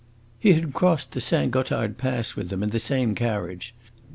[0.39, 3.75] He had crossed the Saint Gothard Pass with them, in the same carriage.